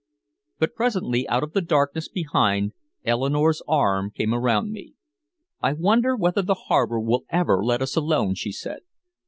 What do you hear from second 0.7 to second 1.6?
presently out of